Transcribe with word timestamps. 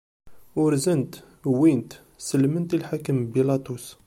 Urzen-t, 0.63 1.13
wwin-t, 1.51 1.91
sellmen-t 2.27 2.75
i 2.75 2.77
lḥakem 2.81 3.19
Bilaṭus. 3.33 3.85